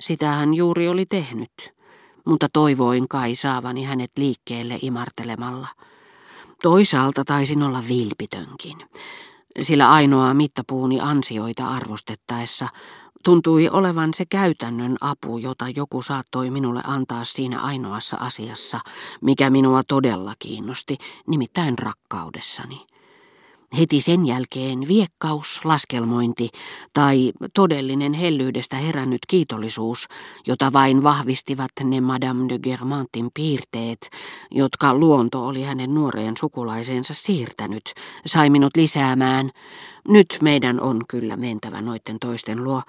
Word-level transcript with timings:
Sitä 0.00 0.28
hän 0.32 0.54
juuri 0.54 0.88
oli 0.88 1.06
tehnyt, 1.06 1.74
mutta 2.24 2.46
toivoin 2.52 3.08
kai 3.08 3.34
saavani 3.34 3.84
hänet 3.84 4.10
liikkeelle 4.16 4.78
imartelemalla. 4.82 5.68
Toisaalta 6.62 7.24
taisin 7.24 7.62
olla 7.62 7.82
vilpitönkin, 7.88 8.76
sillä 9.60 9.90
ainoa 9.90 10.34
mittapuuni 10.34 11.00
ansioita 11.00 11.68
arvostettaessa 11.68 12.68
tuntui 13.24 13.68
olevan 13.68 14.14
se 14.14 14.24
käytännön 14.26 14.96
apu, 15.00 15.38
jota 15.38 15.68
joku 15.76 16.02
saattoi 16.02 16.50
minulle 16.50 16.80
antaa 16.86 17.24
siinä 17.24 17.60
ainoassa 17.60 18.16
asiassa, 18.16 18.80
mikä 19.20 19.50
minua 19.50 19.82
todella 19.88 20.34
kiinnosti, 20.38 20.98
nimittäin 21.26 21.78
rakkaudessani. 21.78 22.86
Heti 23.78 24.00
sen 24.00 24.26
jälkeen 24.26 24.88
viekkaus, 24.88 25.60
laskelmointi 25.64 26.48
tai 26.92 27.32
todellinen 27.54 28.12
hellyydestä 28.12 28.76
herännyt 28.76 29.18
kiitollisuus, 29.28 30.06
jota 30.46 30.72
vain 30.72 31.02
vahvistivat 31.02 31.70
ne 31.84 32.00
Madame 32.00 32.48
de 32.48 32.58
Germantin 32.58 33.30
piirteet, 33.34 34.10
jotka 34.50 34.94
luonto 34.94 35.46
oli 35.46 35.62
hänen 35.62 35.94
nuoreen 35.94 36.36
sukulaiseensa 36.36 37.14
siirtänyt, 37.14 37.94
sai 38.26 38.50
minut 38.50 38.76
lisäämään. 38.76 39.50
Nyt 40.08 40.38
meidän 40.42 40.80
on 40.80 41.00
kyllä 41.08 41.36
mentävä 41.36 41.80
noiden 41.80 42.18
toisten 42.20 42.64
luo, 42.64 42.82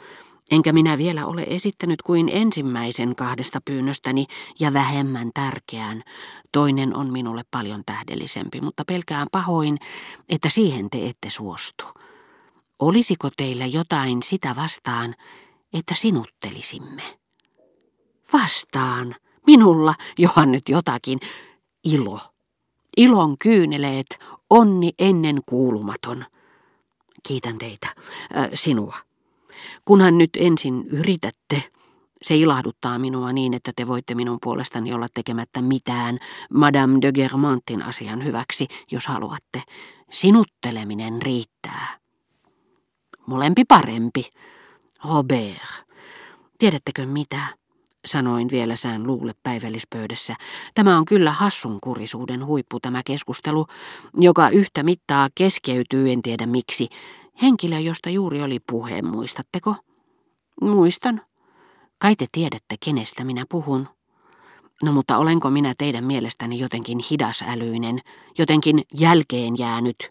Enkä 0.51 0.73
minä 0.73 0.97
vielä 0.97 1.25
ole 1.25 1.43
esittänyt 1.47 2.01
kuin 2.01 2.29
ensimmäisen 2.33 3.15
kahdesta 3.15 3.61
pyynnöstäni 3.65 4.25
ja 4.59 4.73
vähemmän 4.73 5.31
tärkeän. 5.33 6.03
Toinen 6.51 6.95
on 6.95 7.11
minulle 7.11 7.41
paljon 7.51 7.83
tähdellisempi, 7.85 8.61
mutta 8.61 8.83
pelkään 8.87 9.27
pahoin, 9.31 9.77
että 10.29 10.49
siihen 10.49 10.89
te 10.89 11.07
ette 11.07 11.29
suostu. 11.29 11.85
Olisiko 12.79 13.29
teillä 13.37 13.65
jotain 13.65 14.23
sitä 14.23 14.55
vastaan, 14.55 15.15
että 15.73 15.95
sinuttelisimme? 15.95 17.01
Vastaan. 18.33 19.15
Minulla, 19.47 19.93
johan 20.17 20.51
nyt 20.51 20.69
jotakin. 20.69 21.19
Ilo. 21.83 22.19
Ilon 22.97 23.37
kyyneleet, 23.37 24.19
onni 24.49 24.91
ennen 24.99 25.39
kuulumaton. 25.45 26.25
Kiitän 27.23 27.57
teitä, 27.57 27.87
äh, 28.37 28.49
sinua. 28.53 28.95
Kunhan 29.85 30.17
nyt 30.17 30.29
ensin 30.37 30.87
yritätte, 30.87 31.63
se 32.21 32.35
ilahduttaa 32.35 32.99
minua 32.99 33.33
niin, 33.33 33.53
että 33.53 33.71
te 33.75 33.87
voitte 33.87 34.15
minun 34.15 34.37
puolestani 34.43 34.93
olla 34.93 35.07
tekemättä 35.13 35.61
mitään 35.61 36.19
Madame 36.53 36.97
de 37.01 37.11
Germantin 37.11 37.81
asian 37.81 38.23
hyväksi, 38.23 38.67
jos 38.91 39.07
haluatte. 39.07 39.61
Sinutteleminen 40.11 41.21
riittää. 41.21 41.97
Molempi 43.25 43.63
parempi. 43.67 44.29
Robert, 45.09 45.85
tiedättekö 46.57 47.05
mitä? 47.05 47.39
Sanoin 48.05 48.47
vielä 48.51 48.75
sään 48.75 49.07
luulle 49.07 49.33
päivällispöydässä. 49.43 50.35
Tämä 50.73 50.97
on 50.97 51.05
kyllä 51.05 51.31
hassun 51.31 51.79
kurisuuden 51.81 52.45
huippu 52.45 52.79
tämä 52.79 53.01
keskustelu, 53.05 53.67
joka 54.17 54.49
yhtä 54.49 54.83
mittaa 54.83 55.27
keskeytyy, 55.35 56.11
en 56.11 56.21
tiedä 56.21 56.45
miksi, 56.45 56.89
Henkilö, 57.41 57.79
josta 57.79 58.09
juuri 58.09 58.41
oli 58.41 58.59
puhe, 58.59 59.01
muistatteko? 59.01 59.75
Muistan. 60.61 61.21
Kai 61.97 62.15
te 62.15 62.27
tiedätte, 62.31 62.75
kenestä 62.85 63.23
minä 63.23 63.45
puhun. 63.49 63.87
No 64.83 64.91
mutta 64.91 65.17
olenko 65.17 65.51
minä 65.51 65.73
teidän 65.77 66.03
mielestäni 66.03 66.59
jotenkin 66.59 66.99
hidasälyinen, 67.11 67.99
jotenkin 68.37 68.81
jälkeen 68.93 69.57
jäänyt? 69.57 70.09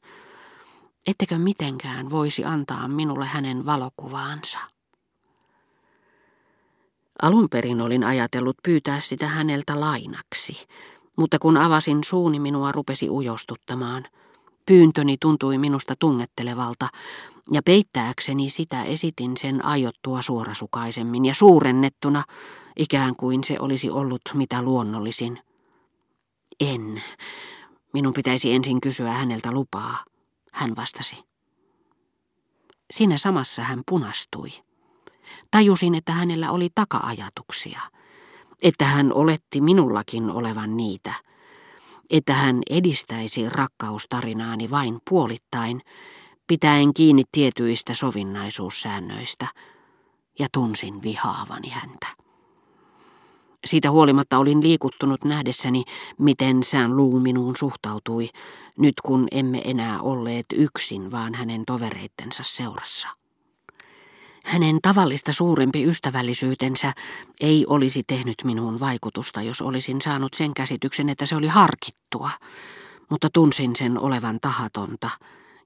Ettekö 1.07 1.39
mitenkään 1.39 2.11
voisi 2.11 2.45
antaa 2.45 2.89
minulle 2.89 3.27
hänen 3.27 3.67
valokuvaansa? 3.67 4.59
Alun 7.23 7.49
perin 7.51 7.81
olin 7.81 8.05
ajatellut 8.05 8.57
pyytää 8.63 9.01
sitä 9.01 9.27
häneltä 9.29 9.81
lainaksi, 9.81 10.67
mutta 11.17 11.39
kun 11.39 11.57
avasin 11.57 12.05
suuni 12.05 12.41
minua 12.41 12.73
rupesi 12.73 13.11
ujostuttamaan– 13.11 14.05
Pyyntöni 14.67 15.17
tuntui 15.21 15.59
minusta 15.59 15.95
tungettelevalta, 15.99 16.89
ja 17.53 17.63
peittääkseni 17.63 18.51
sitä 18.51 18.85
esitin 18.85 19.37
sen 19.37 19.65
aiottua 19.65 20.23
suorasukaisemmin 20.23 21.25
ja 21.25 21.35
suurennettuna, 21.35 22.25
ikään 22.77 23.17
kuin 23.17 23.45
se 23.45 23.57
olisi 23.61 23.91
ollut 23.91 24.21
mitä 24.35 24.63
luonnollisin. 24.63 25.41
En. 26.61 27.03
Minun 27.93 28.15
pitäisi 28.15 28.53
ensin 28.53 28.81
kysyä 28.81 29.11
häneltä 29.11 29.53
lupaa, 29.53 30.05
hän 30.53 30.77
vastasi. 30.77 31.25
Siinä 32.91 33.17
samassa 33.17 33.63
hän 33.63 33.83
punastui. 33.89 34.53
Tajusin, 35.51 35.95
että 35.95 36.13
hänellä 36.13 36.51
oli 36.51 36.69
taka-ajatuksia, 36.75 37.81
että 38.63 38.85
hän 38.85 39.13
oletti 39.13 39.61
minullakin 39.61 40.31
olevan 40.31 40.77
niitä– 40.77 41.15
että 42.11 42.35
hän 42.35 42.61
edistäisi 42.71 43.49
rakkaustarinaani 43.49 44.71
vain 44.71 44.99
puolittain, 45.11 45.81
pitäen 46.47 46.95
kiinni 46.95 47.23
tietyistä 47.33 47.95
sovinnaisuussäännöistä, 47.95 49.47
ja 50.39 50.47
tunsin 50.53 51.03
vihaavani 51.03 51.69
häntä. 51.69 52.07
Siitä 53.65 53.91
huolimatta 53.91 54.39
olin 54.39 54.63
liikuttunut 54.63 55.25
nähdessäni, 55.25 55.85
miten 56.19 56.63
sään 56.63 56.97
luu 56.97 57.21
minuun 57.21 57.57
suhtautui, 57.57 58.29
nyt 58.79 58.95
kun 59.05 59.29
emme 59.33 59.63
enää 59.65 60.01
olleet 60.01 60.47
yksin, 60.55 61.11
vaan 61.11 61.35
hänen 61.35 61.63
tovereittensa 61.67 62.43
seurassa. 62.43 63.24
Hänen 64.45 64.79
tavallista 64.83 65.33
suurempi 65.33 65.85
ystävällisyytensä 65.85 66.93
ei 67.41 67.67
olisi 67.69 68.03
tehnyt 68.07 68.35
minuun 68.45 68.81
vaikutusta, 68.81 69.43
jos 69.43 69.61
olisin 69.61 70.03
saanut 70.03 70.35
sen 70.35 70.55
käsityksen, 70.55 71.09
että 71.09 71.27
se 71.27 71.37
oli 71.37 71.47
harkittua, 71.47 72.31
mutta 73.11 73.29
tunsin 73.33 73.77
sen 73.77 73.99
olevan 73.99 74.39
tahatonta 74.41 75.11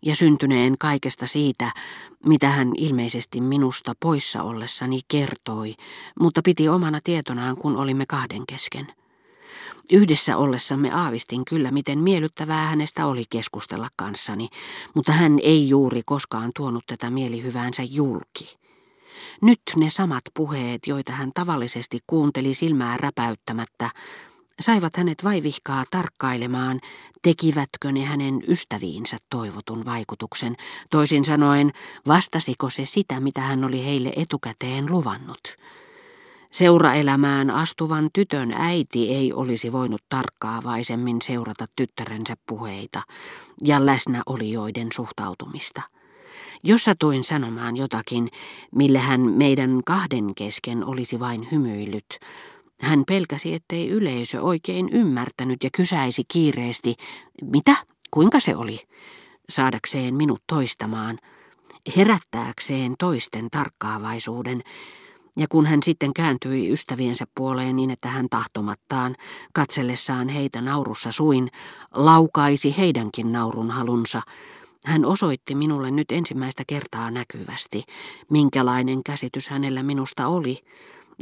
ja 0.02 0.16
syntyneen 0.16 0.78
kaikesta 0.78 1.26
siitä, 1.26 1.72
mitä 2.26 2.48
hän 2.48 2.72
ilmeisesti 2.76 3.40
minusta 3.40 3.92
poissa 4.00 4.42
ollessani 4.42 5.00
kertoi, 5.08 5.74
mutta 6.20 6.40
piti 6.44 6.68
omana 6.68 7.00
tietonaan, 7.04 7.56
kun 7.56 7.76
olimme 7.76 8.06
kahden 8.06 8.42
kesken. 8.46 8.86
Yhdessä 9.92 10.36
ollessamme 10.36 10.90
aavistin 10.92 11.44
kyllä, 11.44 11.70
miten 11.70 11.98
miellyttävää 11.98 12.66
hänestä 12.66 13.06
oli 13.06 13.24
keskustella 13.30 13.88
kanssani, 13.96 14.48
mutta 14.94 15.12
hän 15.12 15.38
ei 15.42 15.68
juuri 15.68 16.02
koskaan 16.06 16.50
tuonut 16.56 16.84
tätä 16.86 17.10
mielihyväänsä 17.10 17.82
julki. 17.82 18.67
Nyt 19.42 19.60
ne 19.76 19.90
samat 19.90 20.24
puheet, 20.34 20.86
joita 20.86 21.12
hän 21.12 21.30
tavallisesti 21.34 21.98
kuunteli 22.06 22.54
silmää 22.54 22.96
räpäyttämättä, 22.96 23.90
saivat 24.60 24.96
hänet 24.96 25.24
vaivihkaa 25.24 25.84
tarkkailemaan, 25.90 26.80
tekivätkö 27.22 27.92
ne 27.92 28.04
hänen 28.04 28.42
ystäviinsä 28.48 29.16
toivotun 29.30 29.84
vaikutuksen. 29.84 30.56
Toisin 30.90 31.24
sanoen, 31.24 31.72
vastasiko 32.06 32.70
se 32.70 32.84
sitä, 32.84 33.20
mitä 33.20 33.40
hän 33.40 33.64
oli 33.64 33.84
heille 33.84 34.12
etukäteen 34.16 34.90
luvannut. 34.90 35.56
Seuraelämään 36.50 37.50
astuvan 37.50 38.08
tytön 38.12 38.52
äiti 38.52 39.14
ei 39.14 39.32
olisi 39.32 39.72
voinut 39.72 40.02
tarkkaavaisemmin 40.08 41.22
seurata 41.22 41.66
tyttärensä 41.76 42.34
puheita 42.46 43.02
ja 43.64 43.86
läsnäolijoiden 43.86 44.88
suhtautumista. 44.94 45.82
Jos 46.62 46.84
satuin 46.84 47.24
sanomaan 47.24 47.76
jotakin, 47.76 48.28
millä 48.74 49.00
hän 49.00 49.20
meidän 49.20 49.80
kahden 49.86 50.34
kesken 50.34 50.84
olisi 50.84 51.20
vain 51.20 51.48
hymyillyt, 51.52 52.18
hän 52.80 53.04
pelkäsi, 53.06 53.54
ettei 53.54 53.88
yleisö 53.88 54.40
oikein 54.42 54.88
ymmärtänyt 54.88 55.64
ja 55.64 55.70
kysäisi 55.76 56.22
kiireesti, 56.28 56.94
mitä, 57.42 57.76
kuinka 58.10 58.40
se 58.40 58.56
oli, 58.56 58.80
saadakseen 59.50 60.14
minut 60.14 60.42
toistamaan, 60.46 61.18
herättääkseen 61.96 62.94
toisten 62.98 63.48
tarkkaavaisuuden, 63.50 64.62
ja 65.36 65.46
kun 65.48 65.66
hän 65.66 65.82
sitten 65.82 66.14
kääntyi 66.14 66.72
ystäviensä 66.72 67.24
puoleen 67.34 67.76
niin, 67.76 67.90
että 67.90 68.08
hän 68.08 68.26
tahtomattaan, 68.30 69.16
katsellessaan 69.54 70.28
heitä 70.28 70.60
naurussa 70.60 71.12
suin, 71.12 71.50
laukaisi 71.94 72.74
heidänkin 72.78 73.32
naurun 73.32 73.70
halunsa, 73.70 74.22
hän 74.88 75.04
osoitti 75.04 75.54
minulle 75.54 75.90
nyt 75.90 76.12
ensimmäistä 76.12 76.62
kertaa 76.66 77.10
näkyvästi, 77.10 77.84
minkälainen 78.30 79.02
käsitys 79.02 79.48
hänellä 79.48 79.82
minusta 79.82 80.28
oli, 80.28 80.60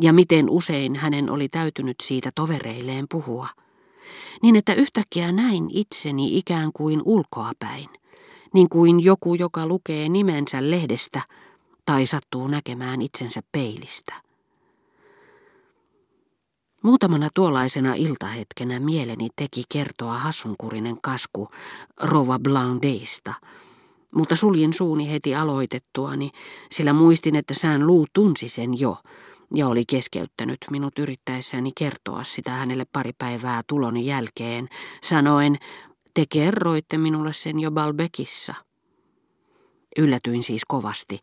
ja 0.00 0.12
miten 0.12 0.50
usein 0.50 0.96
hänen 0.96 1.30
oli 1.30 1.48
täytynyt 1.48 1.96
siitä 2.02 2.30
tovereilleen 2.34 3.06
puhua. 3.10 3.48
Niin 4.42 4.56
että 4.56 4.74
yhtäkkiä 4.74 5.32
näin 5.32 5.66
itseni 5.70 6.38
ikään 6.38 6.70
kuin 6.74 7.02
ulkoapäin, 7.04 7.88
niin 8.54 8.68
kuin 8.68 9.04
joku, 9.04 9.34
joka 9.34 9.66
lukee 9.66 10.08
nimensä 10.08 10.70
lehdestä 10.70 11.22
tai 11.84 12.06
sattuu 12.06 12.48
näkemään 12.48 13.02
itsensä 13.02 13.40
peilistä. 13.52 14.25
Muutamana 16.86 17.28
tuollaisena 17.34 17.94
iltahetkenä 17.94 18.80
mieleni 18.80 19.28
teki 19.36 19.62
kertoa 19.68 20.18
hassunkurinen 20.18 20.96
kasku 21.02 21.48
Rova 22.00 22.38
Blandeista, 22.38 23.34
mutta 24.14 24.36
suljin 24.36 24.72
suuni 24.72 25.10
heti 25.10 25.34
aloitettuani, 25.34 26.30
sillä 26.72 26.92
muistin, 26.92 27.36
että 27.36 27.54
sään 27.54 27.86
luu 27.86 28.06
tunsi 28.12 28.48
sen 28.48 28.80
jo, 28.80 28.96
ja 29.54 29.68
oli 29.68 29.84
keskeyttänyt 29.84 30.58
minut 30.70 30.98
yrittäessäni 30.98 31.70
kertoa 31.78 32.24
sitä 32.24 32.50
hänelle 32.50 32.86
pari 32.92 33.12
päivää 33.18 33.62
tuloni 33.66 34.06
jälkeen, 34.06 34.68
sanoen, 35.02 35.58
te 36.14 36.24
kerroitte 36.28 36.98
minulle 36.98 37.32
sen 37.32 37.60
jo 37.60 37.70
Balbekissa. 37.70 38.65
Yllätyin 39.98 40.42
siis 40.42 40.64
kovasti, 40.64 41.18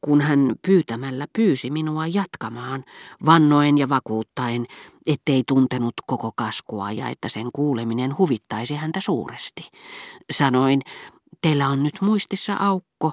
kun 0.00 0.20
hän 0.20 0.54
pyytämällä 0.66 1.26
pyysi 1.32 1.70
minua 1.70 2.06
jatkamaan, 2.06 2.84
vannoen 3.26 3.78
ja 3.78 3.88
vakuuttaen, 3.88 4.66
ettei 5.06 5.42
tuntenut 5.48 5.94
koko 6.06 6.32
kaskua 6.36 6.92
ja 6.92 7.08
että 7.08 7.28
sen 7.28 7.48
kuuleminen 7.52 8.18
huvittaisi 8.18 8.74
häntä 8.74 9.00
suuresti. 9.00 9.70
Sanoin, 10.32 10.80
teillä 11.42 11.68
on 11.68 11.82
nyt 11.82 12.00
muistissa 12.00 12.56
aukko, 12.60 13.12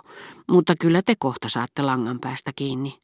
mutta 0.51 0.73
kyllä 0.81 1.01
te 1.01 1.15
kohta 1.19 1.49
saatte 1.49 1.81
langan 1.81 2.19
päästä 2.19 2.51
kiinni. 2.55 3.01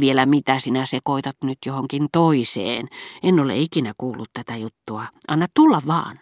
Vielä 0.00 0.26
mitä 0.26 0.58
sinä 0.58 0.86
sekoitat 0.86 1.36
nyt 1.44 1.58
johonkin 1.66 2.06
toiseen. 2.12 2.88
En 3.22 3.40
ole 3.40 3.58
ikinä 3.58 3.92
kuullut 3.98 4.30
tätä 4.34 4.56
juttua. 4.56 5.04
Anna 5.28 5.46
tulla 5.54 5.82
vaan. 5.86 6.20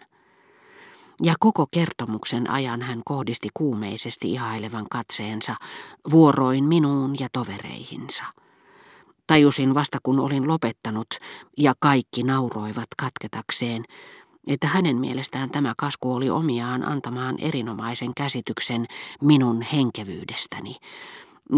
Ja 1.23 1.35
koko 1.41 1.67
kertomuksen 1.71 2.51
ajan 2.51 2.83
hän 2.83 3.03
kohdisti 3.05 3.49
kuumeisesti 3.55 4.33
ihailevan 4.33 4.87
katseensa 4.91 5.55
vuoroin 6.11 6.65
minuun 6.65 7.19
ja 7.21 7.29
tovereihinsa. 7.33 8.25
Tajusin 9.27 9.75
vasta 9.75 9.99
kun 10.03 10.21
olin 10.21 10.49
lopettanut 10.49 11.07
ja 11.59 11.75
kaikki 11.81 12.23
nauroivat 12.23 12.89
katketakseen, 12.99 13.85
että 14.47 14.67
hänen 14.67 14.97
mielestään 14.97 15.51
tämä 15.51 15.75
kasku 15.77 16.15
oli 16.15 16.31
omiaan 16.31 16.89
antamaan 16.89 17.37
erinomaisen 17.39 18.15
käsityksen 18.17 18.87
minun 19.21 19.63
henkevyydestäni, 19.63 20.77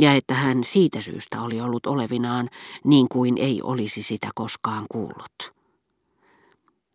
ja 0.00 0.12
että 0.12 0.34
hän 0.34 0.64
siitä 0.64 1.00
syystä 1.00 1.42
oli 1.42 1.60
ollut 1.60 1.86
olevinaan 1.86 2.50
niin 2.84 3.08
kuin 3.08 3.38
ei 3.38 3.62
olisi 3.62 4.02
sitä 4.02 4.28
koskaan 4.34 4.86
kuullut. 4.90 5.54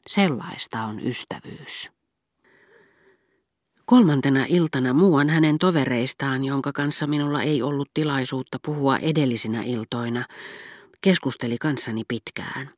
Sellaista 0.07 0.83
on 0.83 0.99
ystävyys. 0.99 1.98
Kolmantena 3.89 4.45
iltana 4.49 4.93
muuan 4.93 5.29
hänen 5.29 5.57
tovereistaan, 5.57 6.45
jonka 6.45 6.71
kanssa 6.71 7.07
minulla 7.07 7.41
ei 7.41 7.61
ollut 7.61 7.89
tilaisuutta 7.93 8.57
puhua 8.65 8.97
edellisinä 8.97 9.63
iltoina, 9.63 10.25
keskusteli 11.01 11.57
kanssani 11.57 12.03
pitkään, 12.07 12.69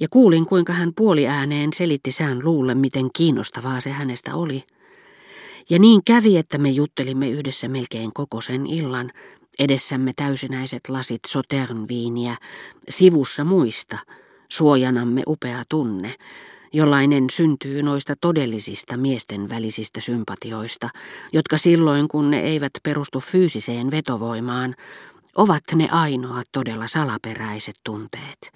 ja 0.00 0.08
kuulin 0.10 0.46
kuinka 0.46 0.72
hän 0.72 0.92
puoliääneen 0.96 1.72
selitti 1.72 2.12
sään 2.12 2.44
luulle, 2.44 2.74
miten 2.74 3.10
kiinnostavaa 3.16 3.80
se 3.80 3.90
hänestä 3.90 4.34
oli. 4.34 4.64
Ja 5.70 5.78
niin 5.78 6.04
kävi, 6.04 6.36
että 6.36 6.58
me 6.58 6.70
juttelimme 6.70 7.30
yhdessä 7.30 7.68
melkein 7.68 8.12
koko 8.12 8.40
sen 8.40 8.66
illan, 8.66 9.10
edessämme 9.58 10.12
täysinäiset 10.16 10.88
lasit 10.88 11.20
soternviiniä, 11.26 12.36
sivussa 12.88 13.44
muista, 13.44 13.98
suojanamme 14.48 15.22
upea 15.26 15.62
tunne, 15.68 16.14
jollainen 16.76 17.30
syntyy 17.30 17.82
noista 17.82 18.14
todellisista 18.20 18.96
miesten 18.96 19.48
välisistä 19.48 20.00
sympatioista, 20.00 20.88
jotka 21.32 21.58
silloin 21.58 22.08
kun 22.08 22.30
ne 22.30 22.40
eivät 22.40 22.72
perustu 22.82 23.20
fyysiseen 23.20 23.90
vetovoimaan, 23.90 24.74
ovat 25.36 25.62
ne 25.74 25.88
ainoat 25.90 26.46
todella 26.52 26.88
salaperäiset 26.88 27.74
tunteet. 27.84 28.52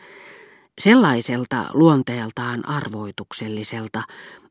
Sellaiselta 0.79 1.65
luonteeltaan 1.75 2.69
arvoitukselliselta 2.69 4.03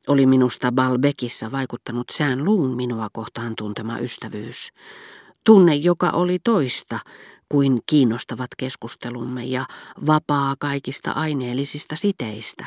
oli 0.07 0.25
minusta 0.25 0.71
Balbekissa 0.71 1.51
vaikuttanut 1.51 2.09
sään 2.11 2.45
luun 2.45 2.75
minua 2.75 3.07
kohtaan 3.13 3.53
tuntema 3.57 3.99
ystävyys. 3.99 4.69
Tunne, 5.43 5.75
joka 5.75 6.09
oli 6.09 6.39
toista 6.43 6.99
kuin 7.49 7.79
kiinnostavat 7.85 8.49
keskustelumme 8.57 9.43
ja 9.43 9.65
vapaa 10.07 10.55
kaikista 10.59 11.11
aineellisista 11.11 11.95
siteistä, 11.95 12.65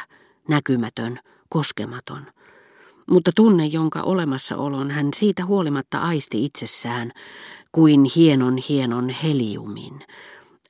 näkymätön, 0.48 1.18
koskematon. 1.48 2.26
Mutta 3.10 3.30
tunne, 3.36 3.66
jonka 3.66 4.02
olemassaolon 4.02 4.90
hän 4.90 5.08
siitä 5.16 5.44
huolimatta 5.44 5.98
aisti 5.98 6.44
itsessään, 6.44 7.12
kuin 7.72 8.00
hienon 8.16 8.58
hienon 8.68 9.08
heliumin, 9.08 10.00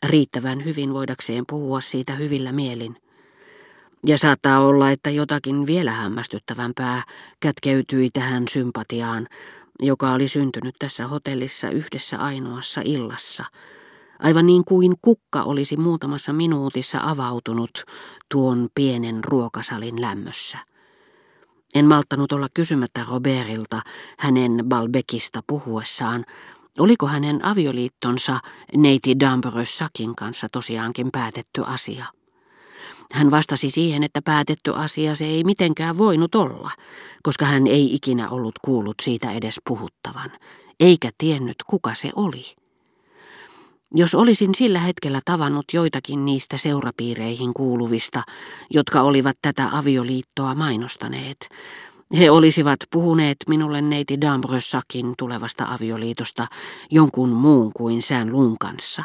riittävän 0.06 0.64
hyvin 0.64 0.94
voidakseen 0.94 1.44
puhua 1.48 1.80
siitä 1.80 2.14
hyvillä 2.14 2.52
mielin. 2.52 2.96
Ja 4.06 4.18
saattaa 4.18 4.60
olla, 4.60 4.90
että 4.90 5.10
jotakin 5.10 5.66
vielä 5.66 5.90
hämmästyttävämpää 5.90 7.02
kätkeytyi 7.40 8.10
tähän 8.12 8.48
sympatiaan, 8.48 9.26
joka 9.80 10.12
oli 10.12 10.28
syntynyt 10.28 10.74
tässä 10.78 11.06
hotellissa 11.06 11.70
yhdessä 11.70 12.18
ainoassa 12.18 12.80
illassa, 12.84 13.44
aivan 14.22 14.46
niin 14.46 14.64
kuin 14.64 14.94
kukka 15.02 15.42
olisi 15.42 15.76
muutamassa 15.76 16.32
minuutissa 16.32 16.98
avautunut 17.02 17.84
tuon 18.30 18.68
pienen 18.74 19.24
ruokasalin 19.24 20.00
lämmössä. 20.00 20.58
En 21.74 21.86
malttanut 21.86 22.32
olla 22.32 22.48
kysymättä 22.54 23.06
Robertilta 23.08 23.82
hänen 24.18 24.64
Balbekista 24.68 25.40
puhuessaan, 25.46 26.24
Oliko 26.78 27.06
hänen 27.06 27.44
avioliittonsa 27.44 28.38
neiti 28.76 29.16
Sakin 29.64 30.16
kanssa 30.16 30.46
tosiaankin 30.52 31.10
päätetty 31.12 31.62
asia? 31.66 32.06
Hän 33.12 33.30
vastasi 33.30 33.70
siihen, 33.70 34.02
että 34.02 34.22
päätetty 34.22 34.74
asia 34.74 35.14
se 35.14 35.24
ei 35.24 35.44
mitenkään 35.44 35.98
voinut 35.98 36.34
olla, 36.34 36.70
koska 37.22 37.44
hän 37.44 37.66
ei 37.66 37.94
ikinä 37.94 38.30
ollut 38.30 38.54
kuullut 38.64 38.96
siitä 39.02 39.30
edes 39.30 39.60
puhuttavan, 39.68 40.30
eikä 40.80 41.10
tiennyt 41.18 41.56
kuka 41.66 41.94
se 41.94 42.10
oli. 42.16 42.61
Jos 43.94 44.14
olisin 44.14 44.54
sillä 44.54 44.78
hetkellä 44.78 45.20
tavannut 45.24 45.64
joitakin 45.72 46.24
niistä 46.24 46.56
seurapiireihin 46.56 47.54
kuuluvista, 47.54 48.22
jotka 48.70 49.02
olivat 49.02 49.36
tätä 49.42 49.68
avioliittoa 49.72 50.54
mainostaneet, 50.54 51.48
he 52.18 52.30
olisivat 52.30 52.78
puhuneet 52.90 53.36
minulle 53.48 53.82
neiti 53.82 54.20
Dambrössakin 54.20 55.14
tulevasta 55.18 55.64
avioliitosta 55.64 56.46
jonkun 56.90 57.28
muun 57.28 57.72
kuin 57.72 58.02
sään 58.02 58.32
luun 58.32 58.58
kanssa, 58.58 59.04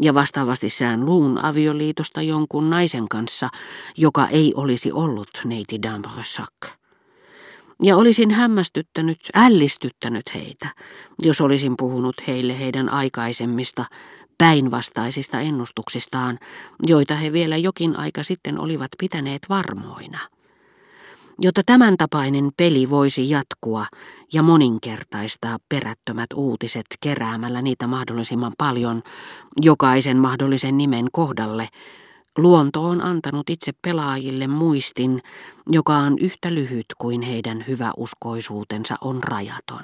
ja 0.00 0.14
vastaavasti 0.14 0.70
sään 0.70 1.04
luun 1.04 1.44
avioliitosta 1.44 2.22
jonkun 2.22 2.70
naisen 2.70 3.08
kanssa, 3.08 3.48
joka 3.96 4.26
ei 4.26 4.52
olisi 4.56 4.92
ollut 4.92 5.30
neiti 5.44 5.82
Dambrössak. 5.82 6.54
Ja 7.82 7.96
olisin 7.96 8.30
hämmästyttänyt, 8.30 9.18
ällistyttänyt 9.34 10.34
heitä, 10.34 10.68
jos 11.22 11.40
olisin 11.40 11.74
puhunut 11.78 12.16
heille 12.26 12.58
heidän 12.58 12.88
aikaisemmista, 12.88 13.84
päinvastaisista 14.40 15.40
ennustuksistaan, 15.40 16.38
joita 16.86 17.14
he 17.14 17.32
vielä 17.32 17.56
jokin 17.56 17.96
aika 17.96 18.22
sitten 18.22 18.58
olivat 18.58 18.88
pitäneet 18.98 19.42
varmoina. 19.48 20.18
Jotta 21.38 21.62
tämän 21.66 21.96
tapainen 21.96 22.50
peli 22.56 22.90
voisi 22.90 23.30
jatkua 23.30 23.86
ja 24.32 24.42
moninkertaistaa 24.42 25.58
perättömät 25.68 26.26
uutiset 26.34 26.86
keräämällä 27.00 27.62
niitä 27.62 27.86
mahdollisimman 27.86 28.52
paljon 28.58 29.02
jokaisen 29.62 30.16
mahdollisen 30.16 30.76
nimen 30.76 31.06
kohdalle, 31.12 31.68
luonto 32.38 32.84
on 32.84 33.02
antanut 33.02 33.50
itse 33.50 33.72
pelaajille 33.82 34.46
muistin, 34.46 35.22
joka 35.70 35.96
on 35.96 36.18
yhtä 36.18 36.54
lyhyt 36.54 36.86
kuin 36.98 37.22
heidän 37.22 37.64
hyväuskoisuutensa 37.68 38.94
on 39.00 39.22
rajaton. 39.22 39.82